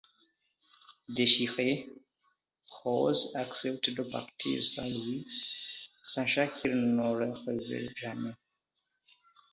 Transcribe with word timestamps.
Déchirée, 1.09 1.87
Rose 2.83 3.29
accepte 3.35 3.91
de 3.91 4.01
partir 4.01 4.63
sans 4.63 4.85
lui, 4.89 5.27
sachant 6.03 6.47
qu'elle 6.47 6.73
ne 6.95 7.13
le 7.19 7.31
reverra 7.33 7.93
jamais. 7.97 8.33